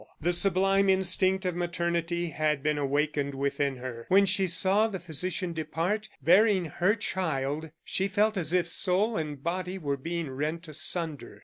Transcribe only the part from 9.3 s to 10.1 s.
body were